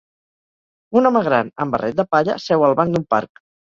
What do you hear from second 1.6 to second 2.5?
amb barret de palla